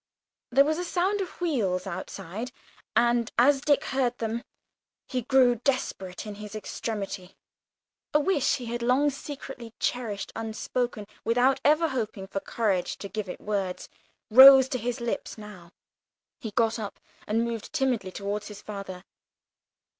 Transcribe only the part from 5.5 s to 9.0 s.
desperate in his extremity; a wish he had